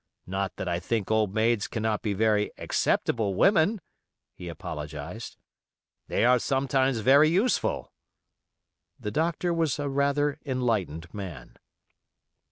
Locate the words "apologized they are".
4.49-6.39